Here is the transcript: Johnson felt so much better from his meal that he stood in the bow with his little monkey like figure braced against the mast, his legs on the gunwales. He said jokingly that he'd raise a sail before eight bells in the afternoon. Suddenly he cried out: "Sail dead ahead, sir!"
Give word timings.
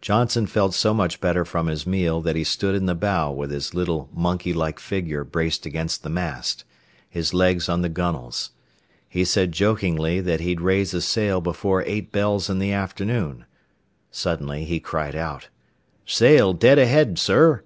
Johnson 0.00 0.46
felt 0.46 0.72
so 0.72 0.94
much 0.94 1.20
better 1.20 1.44
from 1.44 1.66
his 1.66 1.84
meal 1.84 2.20
that 2.20 2.36
he 2.36 2.44
stood 2.44 2.76
in 2.76 2.86
the 2.86 2.94
bow 2.94 3.32
with 3.32 3.50
his 3.50 3.74
little 3.74 4.08
monkey 4.14 4.52
like 4.54 4.78
figure 4.78 5.24
braced 5.24 5.66
against 5.66 6.04
the 6.04 6.08
mast, 6.08 6.62
his 7.10 7.34
legs 7.34 7.68
on 7.68 7.82
the 7.82 7.88
gunwales. 7.88 8.50
He 9.08 9.24
said 9.24 9.50
jokingly 9.50 10.20
that 10.20 10.38
he'd 10.38 10.60
raise 10.60 10.94
a 10.94 11.00
sail 11.02 11.40
before 11.40 11.82
eight 11.88 12.12
bells 12.12 12.48
in 12.48 12.60
the 12.60 12.70
afternoon. 12.70 13.44
Suddenly 14.12 14.64
he 14.64 14.78
cried 14.78 15.16
out: 15.16 15.48
"Sail 16.06 16.52
dead 16.52 16.78
ahead, 16.78 17.18
sir!" 17.18 17.64